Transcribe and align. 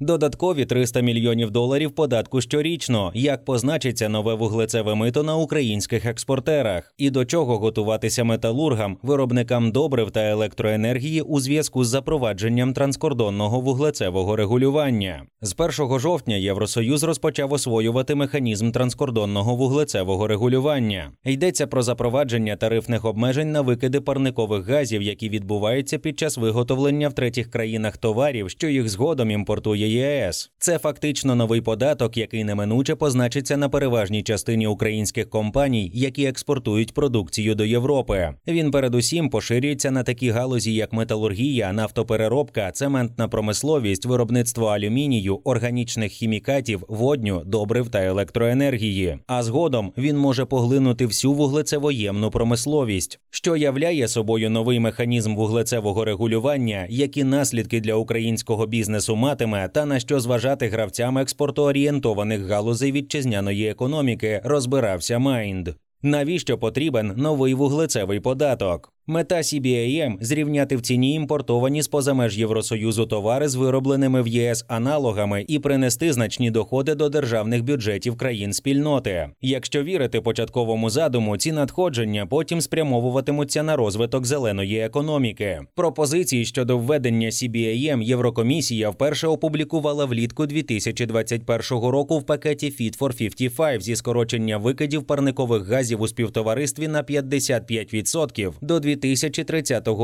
Додаткові 0.00 0.64
300 0.64 1.00
мільйонів 1.00 1.50
доларів 1.50 1.90
податку 1.90 2.40
щорічно. 2.40 3.12
Як 3.14 3.44
позначиться 3.44 4.08
нове 4.08 4.34
вуглецеве 4.34 4.94
мито 4.94 5.22
на 5.22 5.36
українських 5.36 6.06
експортерах, 6.06 6.94
і 6.98 7.10
до 7.10 7.24
чого 7.24 7.58
готуватися 7.58 8.24
металургам, 8.24 8.98
виробникам 9.02 9.72
добрив 9.72 10.10
та 10.10 10.20
електроенергії 10.20 11.20
у 11.20 11.40
зв'язку 11.40 11.84
з 11.84 11.88
запровадженням 11.88 12.72
транскордонного 12.72 13.60
вуглецевого 13.60 14.36
регулювання? 14.36 15.22
З 15.40 15.54
1 15.80 15.98
жовтня 15.98 16.36
Євросоюз 16.36 17.02
розпочав 17.02 17.52
освоювати 17.52 18.14
механізм 18.14 18.70
транскордонного 18.70 19.56
вуглецевого 19.56 20.26
регулювання. 20.26 21.12
Йдеться 21.24 21.66
про 21.66 21.82
запровадження 21.82 22.56
тарифних 22.56 23.04
обмежень 23.04 23.52
на 23.52 23.60
викиди 23.60 24.00
парникових 24.00 24.68
газів, 24.68 25.02
які 25.02 25.28
відбуваються 25.28 25.98
під 25.98 26.18
час 26.18 26.36
виготовлення 26.36 27.08
в 27.08 27.12
третіх 27.12 27.50
країнах 27.50 27.96
товарів, 27.96 28.50
що 28.50 28.68
їх 28.68 28.88
згодом 28.88 29.30
імпортує 29.30 29.87
ЄС. 29.88 30.50
Це 30.58 30.78
фактично 30.78 31.34
новий 31.34 31.60
податок, 31.60 32.16
який 32.16 32.44
неминуче 32.44 32.94
позначиться 32.94 33.56
на 33.56 33.68
переважній 33.68 34.22
частині 34.22 34.66
українських 34.66 35.30
компаній, 35.30 35.90
які 35.94 36.24
експортують 36.24 36.94
продукцію 36.94 37.54
до 37.54 37.64
Європи. 37.64 38.34
Він 38.48 38.70
передусім 38.70 39.30
поширюється 39.30 39.90
на 39.90 40.02
такі 40.02 40.30
галузі, 40.30 40.74
як 40.74 40.92
металургія, 40.92 41.72
нафтопереробка, 41.72 42.70
цементна 42.70 43.28
промисловість, 43.28 44.06
виробництво 44.06 44.66
алюмінію, 44.66 45.40
органічних 45.44 46.12
хімікатів, 46.12 46.84
водню, 46.88 47.42
добрив 47.46 47.88
та 47.88 48.04
електроенергії. 48.04 49.18
А 49.26 49.42
згодом 49.42 49.92
він 49.98 50.18
може 50.18 50.44
поглинути 50.44 51.06
всю 51.06 51.32
вуглецевоємну 51.32 52.30
промисловість, 52.30 53.20
що 53.30 53.56
являє 53.56 54.08
собою 54.08 54.50
новий 54.50 54.80
механізм 54.80 55.34
вуглецевого 55.34 56.04
регулювання, 56.04 56.86
які 56.88 57.24
наслідки 57.24 57.80
для 57.80 57.94
українського 57.94 58.66
бізнесу 58.66 59.16
матиме 59.16 59.68
та 59.78 59.86
на 59.86 60.00
що 60.00 60.20
зважати 60.20 60.68
гравцям 60.68 61.18
експортоорієнтованих 61.18 62.46
галузей 62.46 62.92
вітчизняної 62.92 63.68
економіки, 63.68 64.40
розбирався 64.44 65.18
Майнд. 65.18 65.68
Навіщо 66.02 66.58
потрібен 66.58 67.12
новий 67.16 67.54
вуглецевий 67.54 68.20
податок? 68.20 68.92
Мета 69.10 69.36
CBAM– 69.36 70.16
зрівняти 70.20 70.76
в 70.76 70.80
ціні 70.80 71.14
імпортовані 71.14 71.82
з 71.82 71.88
поза 71.88 72.14
меж 72.14 72.38
Євросоюзу 72.38 73.06
товари 73.06 73.48
з 73.48 73.54
виробленими 73.54 74.22
в 74.22 74.28
ЄС 74.28 74.64
аналогами 74.68 75.44
і 75.48 75.58
принести 75.58 76.12
значні 76.12 76.50
доходи 76.50 76.94
до 76.94 77.08
державних 77.08 77.64
бюджетів 77.64 78.16
країн 78.16 78.52
спільноти. 78.52 79.28
Якщо 79.42 79.82
вірити 79.82 80.20
початковому 80.20 80.90
задуму, 80.90 81.36
ці 81.36 81.52
надходження 81.52 82.26
потім 82.26 82.60
спрямовуватимуться 82.60 83.62
на 83.62 83.76
розвиток 83.76 84.26
зеленої 84.26 84.78
економіки. 84.78 85.60
Пропозиції 85.74 86.44
щодо 86.44 86.78
введення 86.78 87.28
CBAM 87.28 88.02
Єврокомісія 88.02 88.90
вперше 88.90 89.26
опублікувала 89.26 90.04
влітку 90.04 90.46
2021 90.46 91.60
року 91.70 92.18
в 92.18 92.22
пакеті 92.22 92.66
Fit 92.66 92.98
for 92.98 93.16
55 93.16 93.82
зі 93.82 93.96
скорочення 93.96 94.56
викидів 94.58 95.02
парникових 95.02 95.68
газів 95.68 96.00
у 96.00 96.08
співтоваристві 96.08 96.88
на 96.88 97.02
55% 97.02 98.52
до 98.60 98.80
2030 98.80 98.97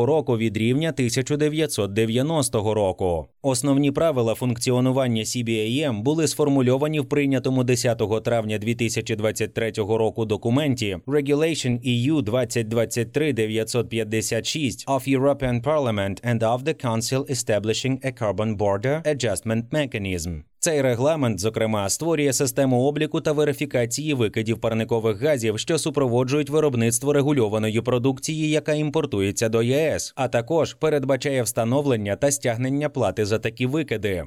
року 0.06 0.38
від 0.38 0.56
рівня 0.56 0.88
1990 0.88 2.74
року. 2.74 3.26
Основні 3.42 3.92
правила 3.92 4.34
функціонування 4.34 5.22
CBAM 5.22 6.02
були 6.02 6.28
сформульовані 6.28 7.00
в 7.00 7.08
прийнятому 7.08 7.64
10 7.64 8.02
травня 8.24 8.58
2023 8.58 9.72
року 9.76 10.24
документі 10.24 10.96
Regulation 11.06 11.80
EU 11.86 12.22
2023-956 12.22 14.86
of 14.86 15.18
European 15.18 15.62
Parliament 15.62 16.30
and 16.30 16.38
of 16.38 16.62
the 16.62 16.84
Council 16.84 17.30
establishing 17.30 18.06
a 18.06 18.12
carbon 18.22 18.56
border 18.56 19.02
adjustment 19.02 19.62
mechanism. 19.72 20.53
Цей 20.64 20.82
регламент, 20.82 21.40
зокрема, 21.40 21.88
створює 21.88 22.32
систему 22.32 22.82
обліку 22.82 23.20
та 23.20 23.32
верифікації 23.32 24.14
викидів 24.14 24.60
парникових 24.60 25.22
газів, 25.22 25.58
що 25.58 25.78
супроводжують 25.78 26.50
виробництво 26.50 27.12
регульованої 27.12 27.80
продукції, 27.80 28.50
яка 28.50 28.72
імпортується 28.72 29.48
до 29.48 29.62
ЄС, 29.62 30.12
а 30.16 30.28
також 30.28 30.74
передбачає 30.74 31.42
встановлення 31.42 32.16
та 32.16 32.30
стягнення 32.30 32.88
плати 32.88 33.26
за 33.26 33.38
такі 33.38 33.66
викиди. 33.66 34.24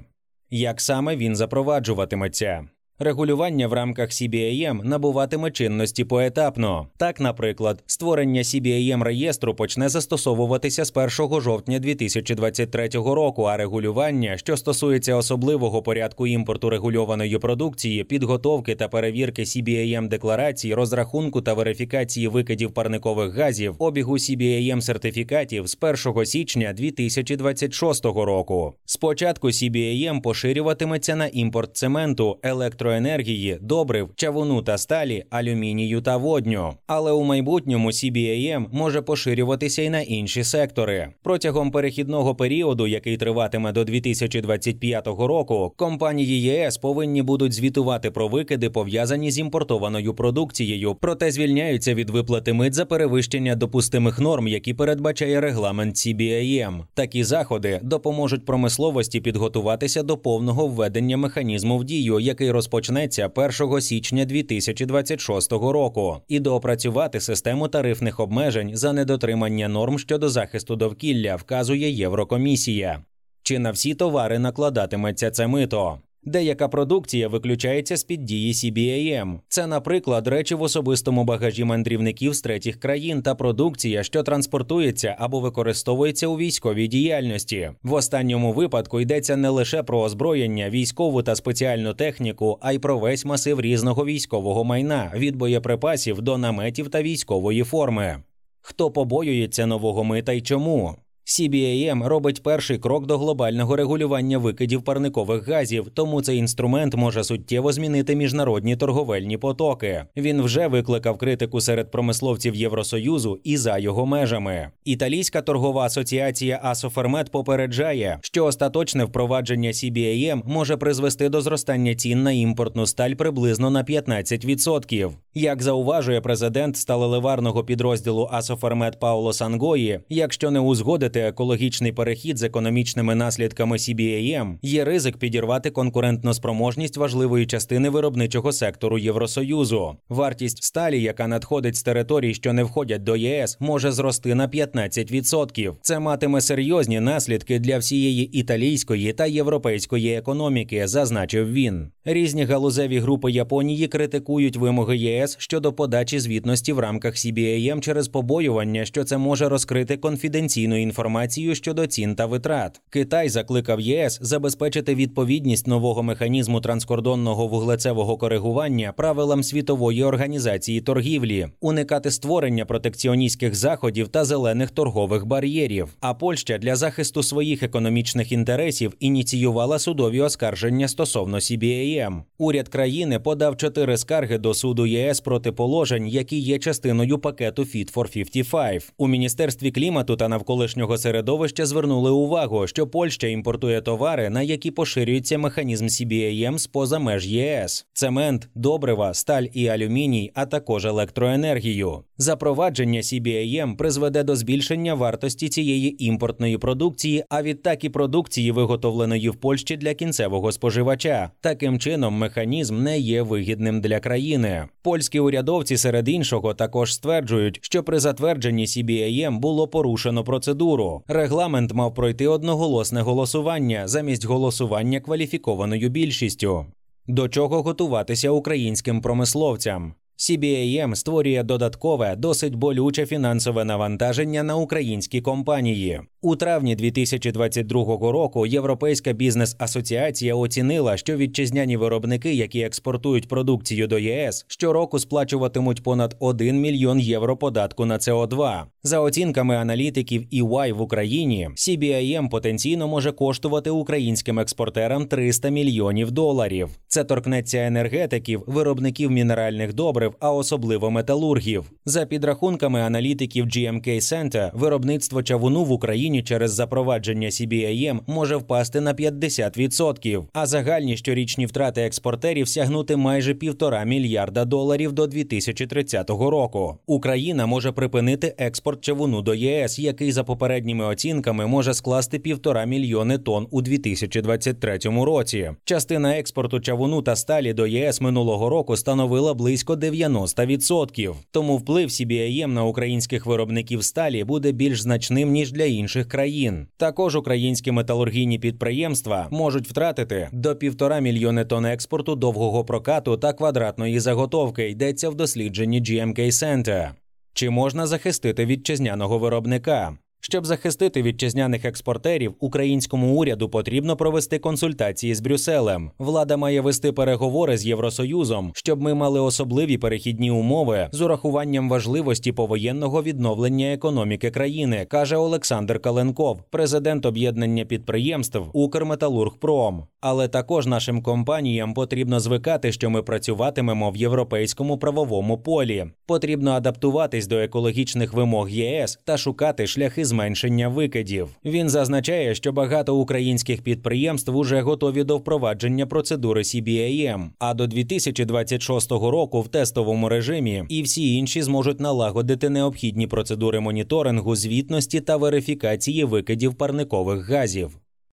Як 0.50 0.82
саме 0.82 1.16
він 1.16 1.36
запроваджуватиметься? 1.36 2.68
Регулювання 3.00 3.68
в 3.68 3.74
рамках 3.74 4.10
CBAM 4.10 4.84
набуватиме 4.84 5.52
чинності 5.52 6.04
поетапно. 6.04 6.88
Так, 6.98 7.20
наприклад, 7.20 7.84
створення 7.86 8.42
CBAM 8.42 9.04
реєстру 9.04 9.56
почне 9.56 9.90
застосовуватися 9.90 10.86
з 10.86 10.94
1 10.96 11.42
жовтня 11.42 11.80
2023 11.80 12.88
року, 12.90 13.44
а 13.44 13.58
регулювання, 13.58 14.38
що 14.38 14.58
стосується 14.58 15.16
особливого 15.16 15.82
порядку 15.82 16.28
імпорту 16.28 16.70
регульованої 16.70 17.38
продукції, 17.38 18.04
підготовки 18.04 18.76
та 18.76 18.88
перевірки 18.88 19.44
CBAM 19.44 20.08
декларацій, 20.08 20.74
розрахунку 20.74 21.42
та 21.42 21.54
верифікації 21.54 22.28
викидів 22.28 22.72
парникових 22.72 23.36
газів, 23.36 23.76
обігу 23.80 24.14
CBAM 24.14 24.82
сертифікатів 24.82 25.68
з 25.68 25.78
1 26.06 26.26
січня 26.26 26.74
2026 26.74 28.06
року. 28.06 28.74
Спочатку 28.86 29.48
CBAM 29.48 30.22
поширюватиметься 30.22 31.16
на 31.16 31.28
імпорт 31.28 31.78
цементу, 31.78 32.40
електро 32.44 32.87
електроенергії, 32.88 33.58
добрив, 33.62 34.10
чавуну 34.16 34.62
та 34.62 34.78
сталі, 34.78 35.24
алюмінію 35.30 36.02
та 36.02 36.18
водню. 36.18 36.74
Але 36.88 37.12
у 37.12 37.24
майбутньому 37.24 37.92
CBAM 37.92 38.66
може 38.72 39.02
поширюватися 39.02 39.82
й 39.82 39.90
на 39.90 40.02
інші 40.02 40.44
сектори. 40.44 41.08
Протягом 41.24 41.72
перехідного 41.72 42.36
періоду, 42.36 42.88
який 42.88 43.18
триватиме 43.18 43.72
до 43.72 43.84
2025 43.84 45.08
року, 45.08 45.74
компанії 45.76 46.42
ЄС 46.42 46.78
повинні 46.78 47.22
будуть 47.22 47.54
звітувати 47.54 48.12
про 48.12 48.28
викиди, 48.28 48.70
пов'язані 48.70 49.32
з 49.32 49.40
імпортованою 49.40 50.14
продукцією, 50.14 50.96
проте 51.02 51.32
звільняються 51.32 51.94
від 51.94 52.10
виплати 52.10 52.54
мит 52.54 52.74
за 52.74 52.86
перевищення 52.86 53.56
допустимих 53.56 54.20
норм, 54.20 54.48
які 54.48 54.74
передбачає 54.74 55.42
регламент 55.42 55.96
CBAM. 55.96 56.80
Такі 56.94 57.24
заходи 57.24 57.80
допоможуть 57.84 58.46
промисловості 58.46 59.22
підготуватися 59.22 60.04
до 60.04 60.18
повного 60.18 60.68
введення 60.68 61.18
механізму 61.18 61.78
в 61.78 61.84
дію, 61.84 62.20
який 62.20 62.52
розпочне 62.52 62.77
розпочнеться 62.78 63.30
1 63.36 63.82
січня 63.82 64.26
2026 64.26 65.52
року, 65.52 66.18
і 66.28 66.40
доопрацювати 66.40 67.20
систему 67.20 67.68
тарифних 67.68 68.20
обмежень 68.20 68.72
за 68.74 68.94
недотримання 68.94 69.68
норм 69.68 70.00
щодо 70.00 70.30
захисту 70.30 70.76
довкілля, 70.76 71.36
вказує 71.36 71.90
Єврокомісія. 71.90 73.04
Чи 73.44 73.60
на 73.60 73.72
всі 73.72 73.96
товари 73.96 74.40
накладатиметься 74.40 75.32
це 75.32 75.48
мито? 75.48 76.00
Деяка 76.24 76.68
продукція 76.68 77.28
виключається 77.28 77.98
з 77.98 78.04
під 78.04 78.26
дії 78.26 78.54
CBAM. 78.54 79.40
Це, 79.48 79.68
наприклад, 79.68 80.28
речі 80.28 80.56
в 80.56 80.62
особистому 80.62 81.24
багажі 81.24 81.64
мандрівників 81.64 82.34
з 82.34 82.42
третіх 82.42 82.80
країн 82.80 83.22
та 83.22 83.36
продукція, 83.36 84.04
що 84.04 84.24
транспортується 84.24 85.16
або 85.20 85.40
використовується 85.40 86.28
у 86.28 86.38
військовій 86.38 86.88
діяльності. 86.88 87.72
В 87.84 87.94
останньому 87.94 88.54
випадку 88.54 89.02
йдеться 89.02 89.36
не 89.36 89.50
лише 89.50 89.84
про 89.84 90.02
озброєння, 90.02 90.70
військову 90.70 91.24
та 91.24 91.36
спеціальну 91.36 91.94
техніку, 91.94 92.58
а 92.62 92.72
й 92.72 92.80
про 92.80 93.00
весь 93.00 93.26
масив 93.26 93.62
різного 93.62 94.06
військового 94.06 94.64
майна 94.64 95.12
від 95.16 95.36
боєприпасів 95.36 96.22
до 96.22 96.38
наметів 96.38 96.90
та 96.90 97.02
військової 97.02 97.64
форми. 97.64 98.24
Хто 98.62 98.92
побоюється 98.92 99.66
нового 99.66 100.04
мита 100.04 100.34
й 100.34 100.42
чому? 100.42 100.96
CBAM 101.28 102.08
робить 102.08 102.44
перший 102.44 102.78
крок 102.78 103.06
до 103.06 103.18
глобального 103.18 103.76
регулювання 103.76 104.38
викидів 104.38 104.82
парникових 104.82 105.48
газів, 105.48 105.88
тому 105.94 106.22
цей 106.22 106.38
інструмент 106.38 106.96
може 106.96 107.24
суттєво 107.24 107.72
змінити 107.72 108.16
міжнародні 108.16 108.76
торговельні 108.76 109.38
потоки. 109.38 110.04
Він 110.18 110.42
вже 110.42 110.68
викликав 110.68 111.18
критику 111.18 111.62
серед 111.62 111.92
промисловців 111.92 112.56
Євросоюзу 112.56 113.40
і 113.44 113.58
за 113.58 113.78
його 113.78 114.06
межами. 114.06 114.70
Італійська 114.86 115.42
торгова 115.42 115.82
асоціація 115.82 116.60
Асофермет 116.64 117.32
попереджає, 117.32 118.20
що 118.22 118.46
остаточне 118.46 119.04
впровадження 119.04 119.72
CBAM 119.72 120.42
може 120.46 120.78
призвести 120.78 121.30
до 121.30 121.42
зростання 121.42 121.96
цін 121.96 122.24
на 122.24 122.32
імпортну 122.32 122.86
сталь 122.86 123.14
приблизно 123.14 123.70
на 123.70 123.84
15%. 123.84 125.12
Як 125.34 125.64
зауважує 125.64 126.22
президент 126.22 126.78
сталеливарного 126.78 127.64
підрозділу 127.64 128.30
Асофермет 128.32 129.00
Пауло 129.00 129.34
Сангої, 129.34 130.00
якщо 130.10 130.52
не 130.52 130.60
узгодити 130.60 131.17
екологічний 131.20 131.92
перехід 131.92 132.38
з 132.38 132.44
економічними 132.44 133.16
наслідками 133.16 133.78
CBAM, 133.78 134.56
є 134.62 134.86
ризик 134.86 135.18
підірвати 135.18 135.70
конкурентну 135.70 136.34
спроможність 136.34 136.98
важливої 136.98 137.46
частини 137.46 137.90
виробничого 137.90 138.52
сектору 138.52 138.98
Євросоюзу. 138.98 139.96
Вартість 140.10 140.64
сталі, 140.64 141.02
яка 141.02 141.28
надходить 141.28 141.76
з 141.76 141.84
територій, 141.84 142.34
що 142.34 142.54
не 142.54 142.64
входять 142.64 143.04
до 143.04 143.16
ЄС, 143.16 143.58
може 143.60 143.92
зрости 143.92 144.36
на 144.36 144.48
15%. 144.48 145.74
Це 145.82 146.00
матиме 146.00 146.42
серйозні 146.42 147.00
наслідки 147.00 147.60
для 147.60 147.78
всієї 147.78 148.40
італійської 148.40 149.14
та 149.14 149.26
європейської 149.26 150.16
економіки, 150.16 150.88
зазначив 150.88 151.54
він. 151.54 151.88
Різні 152.06 152.46
галузеві 152.46 153.00
групи 153.00 153.32
Японії 153.32 153.88
критикують 153.88 154.58
вимоги 154.58 154.98
ЄС 154.98 155.36
щодо 155.40 155.74
подачі 155.74 156.20
звітності 156.20 156.74
в 156.74 156.80
рамках 156.80 157.14
CBAM 157.14 157.80
через 157.80 158.08
побоювання, 158.08 158.86
що 158.86 159.04
це 159.04 159.18
може 159.18 159.50
розкрити 159.50 159.98
конфіденційну 159.98 160.78
інформацію 160.78 161.07
інформацію 161.08 161.56
щодо 161.56 161.88
цін 161.88 162.16
та 162.16 162.26
витрат. 162.26 162.82
Китай 162.90 163.30
закликав 163.30 163.80
ЄС 163.80 164.20
забезпечити 164.22 164.96
відповідність 164.96 165.68
нового 165.68 166.04
механізму 166.04 166.62
транскордонного 166.62 167.48
вуглецевого 167.48 168.18
коригування 168.18 168.94
правилам 168.98 169.44
світової 169.44 170.04
організації 170.04 170.82
торгівлі, 170.82 171.48
уникати 171.62 172.12
створення 172.12 172.66
протекціоністських 172.66 173.56
заходів 173.56 174.08
та 174.08 174.26
зелених 174.26 174.72
торгових 174.72 175.26
бар'єрів. 175.26 175.98
А 176.00 176.14
Польща 176.14 176.58
для 176.58 176.76
захисту 176.76 177.24
своїх 177.24 177.64
економічних 177.64 178.32
інтересів 178.32 178.94
ініціювала 179.00 179.80
судові 179.80 180.22
оскарження 180.22 180.88
стосовно 180.88 181.38
CBAM. 181.38 182.22
Уряд 182.38 182.68
країни 182.68 183.20
подав 183.20 183.58
чотири 183.58 183.98
скарги 183.98 184.38
до 184.38 184.54
суду 184.54 184.86
ЄС 184.86 185.20
проти 185.20 185.52
положень, 185.52 186.08
які 186.08 186.40
є 186.40 186.60
частиною 186.60 187.20
пакету 187.20 187.64
Fit 187.64 187.94
for 187.94 188.12
55. 188.14 188.94
У 188.98 189.08
міністерстві 189.08 189.72
клімату 189.72 190.16
та 190.16 190.28
навколишнього 190.28 190.87
середовища 190.98 191.66
звернули 191.66 192.12
увагу, 192.12 192.68
що 192.68 192.88
Польща 192.88 193.28
імпортує 193.28 193.82
товари, 193.82 194.30
на 194.30 194.42
які 194.42 194.72
поширюється 194.72 195.38
механізм 195.38 195.86
CBAM 195.86 196.58
з 196.58 196.68
поза 196.68 197.00
меж 197.00 197.28
ЄС: 197.28 197.86
цемент, 197.94 198.50
добрива, 198.56 199.14
сталь 199.14 199.46
і 199.54 199.68
алюміній, 199.68 200.32
а 200.34 200.46
також 200.46 200.86
електроенергію. 200.86 202.04
Запровадження 202.18 203.02
CBAM 203.02 203.76
призведе 203.76 204.24
до 204.24 204.36
збільшення 204.36 204.94
вартості 204.94 205.50
цієї 205.50 206.06
імпортної 206.06 206.58
продукції, 206.58 207.24
а 207.30 207.42
відтак 207.44 207.84
і 207.84 207.90
продукції, 207.90 208.52
виготовленої 208.52 209.30
в 209.30 209.36
Польщі 209.36 209.78
для 209.78 209.94
кінцевого 209.94 210.52
споживача. 210.52 211.32
Таким 211.42 211.80
чином, 211.80 212.14
механізм 212.14 212.84
не 212.84 213.00
є 213.00 213.22
вигідним 213.22 213.82
для 213.82 214.00
країни. 214.00 214.68
Польські 214.82 215.20
урядовці 215.20 215.78
серед 215.78 216.10
іншого 216.10 216.54
також 216.54 216.94
стверджують, 216.94 217.60
що 217.62 217.84
при 217.84 218.00
затвердженні 218.00 218.66
CBAM 218.66 219.40
було 219.40 219.68
порушено 219.68 220.24
процедуру. 220.24 220.77
Регламент 221.08 221.74
мав 221.74 221.94
пройти 221.94 222.28
одноголосне 222.28 223.02
голосування 223.02 223.88
замість 223.88 224.26
голосування 224.26 225.00
кваліфікованою 225.00 225.90
більшістю. 225.90 226.66
До 227.08 227.30
чого 227.30 227.62
готуватися 227.62 228.30
українським 228.30 229.02
промисловцям? 229.02 229.94
CBAM 230.18 230.96
створює 230.96 231.44
додаткове, 231.44 232.16
досить 232.16 232.56
болюче 232.56 233.06
фінансове 233.06 233.66
навантаження 233.66 234.44
на 234.44 234.56
українські 234.56 235.22
компанії. 235.22 236.02
У 236.22 236.36
травні 236.36 236.76
2022 236.76 238.12
року 238.12 238.46
Європейська 238.46 239.14
бізнес-асоціація 239.14 240.36
оцінила, 240.36 240.98
що 240.98 241.18
вітчизняні 241.18 241.78
виробники, 241.78 242.34
які 242.34 242.62
експортують 242.62 243.28
продукцію 243.28 243.88
до 243.88 244.00
ЄС, 244.00 244.46
щороку 244.48 245.00
сплачуватимуть 245.00 245.84
понад 245.84 246.16
1 246.20 246.62
мільйон 246.62 247.00
євро 247.00 247.38
податку 247.38 247.86
на 247.86 247.98
СО2. 247.98 248.64
За 248.84 249.00
оцінками 249.00 249.56
аналітиків 249.56 250.28
EY 250.34 250.74
в 250.74 250.82
Україні, 250.82 251.50
CBAM 251.56 252.30
потенційно 252.30 252.88
може 252.88 253.12
коштувати 253.12 253.70
українським 253.70 254.40
експортерам 254.40 255.06
300 255.06 255.50
мільйонів 255.50 256.12
доларів. 256.12 256.70
Це 256.88 257.04
торкнеться 257.04 257.58
енергетиків, 257.58 258.44
виробників 258.48 259.12
мінеральних 259.12 259.74
добрив, 259.74 260.16
а 260.20 260.32
особливо 260.32 260.92
металургів. 260.92 261.72
За 261.86 262.06
підрахунками 262.06 262.82
аналітиків 262.82 263.46
GMK 263.46 263.88
Center, 263.88 264.50
виробництво 264.54 265.24
чавуну 265.24 265.64
в 265.64 265.72
Україні 265.72 266.07
через 266.24 266.52
запровадження 266.52 267.28
CBAM 267.28 268.00
може 268.08 268.36
впасти 268.36 268.82
на 268.82 268.94
50%, 268.94 270.24
а 270.34 270.46
загальні 270.46 270.98
щорічні 270.98 271.46
втрати 271.46 271.82
експортерів 271.82 272.48
сягнути 272.48 272.96
майже 272.96 273.34
півтора 273.34 273.84
мільярда 273.84 274.46
доларів 274.46 274.92
до 274.92 275.08
2030 275.08 276.10
року. 276.10 276.78
Україна 276.88 277.46
може 277.46 277.72
припинити 277.72 278.36
експорт 278.38 278.82
чавуну 278.82 279.22
до 279.22 279.34
ЄС, 279.34 279.80
який 279.80 280.12
за 280.12 280.24
попередніми 280.24 280.86
оцінками 280.86 281.48
може 281.48 281.74
скласти 281.74 282.20
півтора 282.20 282.66
мільйони 282.66 283.18
тонн 283.18 283.48
у 283.52 283.62
2023 283.62 284.80
році. 284.84 285.52
Частина 285.64 286.18
експорту 286.18 286.60
чавуну 286.60 287.02
та 287.02 287.16
сталі 287.16 287.54
до 287.54 287.68
ЄС 287.68 288.02
минулого 288.02 288.50
року 288.50 288.78
становила 288.78 289.34
близько 289.34 289.74
90%. 289.74 291.14
Тому 291.32 291.58
вплив 291.58 291.90
CBAM 291.90 292.48
на 292.48 292.64
українських 292.64 293.26
виробників 293.26 293.84
сталі 293.84 294.24
буде 294.24 294.52
більш 294.52 294.82
значним 294.82 295.32
ніж 295.32 295.52
для 295.52 295.64
інших 295.98 296.12
країн. 296.12 296.68
Також 296.78 297.16
українські 297.16 297.72
металургійні 297.72 298.40
підприємства 298.40 299.28
можуть 299.32 299.68
втратити 299.68 300.30
до 300.32 300.56
півтора 300.56 301.00
мільйони 301.00 301.46
тонн 301.46 301.66
експорту 301.66 302.16
довгого 302.16 302.66
прокату 302.66 303.18
та 303.18 303.34
квадратної 303.34 304.00
заготовки. 304.00 304.70
Йдеться 304.70 305.10
в 305.10 305.16
дослідженні 305.16 305.82
GMK 305.82 306.20
Center. 306.20 306.92
Чи 307.34 307.50
можна 307.50 307.88
захистити 307.88 308.46
вітчизняного 308.46 309.20
виробника? 309.20 309.98
Щоб 310.20 310.46
захистити 310.46 311.02
вітчизняних 311.02 311.66
експортерів, 311.66 312.34
українському 312.40 313.16
уряду 313.16 313.50
потрібно 313.50 313.96
провести 313.96 314.40
консультації 314.40 315.16
з 315.16 315.22
Брюсселем. 315.22 315.92
Влада 316.00 316.38
має 316.38 316.62
вести 316.62 316.92
переговори 316.92 317.58
з 317.58 317.66
Євросоюзом, 317.66 318.52
щоб 318.56 318.82
ми 318.82 318.94
мали 318.94 319.20
особливі 319.20 319.78
перехідні 319.78 320.32
умови 320.32 320.90
з 320.92 321.02
урахуванням 321.02 321.70
важливості 321.70 322.32
повоєнного 322.32 323.04
відновлення 323.04 323.74
економіки 323.74 324.32
країни, 324.32 324.86
каже 324.90 325.16
Олександр 325.16 325.80
Каленков, 325.80 326.42
президент 326.50 327.06
об'єднання 327.06 327.66
підприємств 327.66 328.42
Укрметалургпром. 328.54 329.84
Але 330.02 330.28
також 330.28 330.68
нашим 330.68 331.02
компаніям 331.02 331.74
потрібно 331.74 332.20
звикати, 332.20 332.72
що 332.72 332.90
ми 332.90 333.04
працюватимемо 333.04 333.92
в 333.92 333.98
європейському 333.98 334.78
правовому 334.78 335.38
полі. 335.38 335.86
Потрібно 336.06 336.52
адаптуватись 336.52 337.28
до 337.28 337.38
екологічних 337.38 338.14
вимог 338.14 338.50
ЄС 338.50 339.00
та 339.06 339.18
шукати 339.18 339.68
шляхи 339.68 340.06
зменшення 340.08 340.68
викидів. 340.68 341.30
Він 341.46 341.70
зазначає, 341.70 342.36
що 342.36 342.52
багато 342.52 342.96
українських 342.96 343.62
підприємств 343.62 344.36
уже 344.36 344.62
готові 344.62 345.04
до 345.04 345.18
впровадження 345.18 345.86
процедури 345.86 346.42
CBAM, 346.42 347.30
а 347.40 347.54
до 347.54 347.68
2026 347.68 348.92
року 348.92 349.42
в 349.42 349.48
тестовому 349.48 350.10
режимі 350.10 350.64
і 350.70 350.82
всі 350.82 351.16
інші 351.16 351.42
зможуть 351.42 351.80
налагодити 351.80 352.50
необхідні 352.50 353.08
процедури 353.08 353.60
моніторингу, 353.60 354.36
звітності 354.36 355.02
та 355.02 355.18
верифікації 355.18 356.04
викидів 356.04 356.56
парникових 356.56 357.30
газів. 357.30 357.80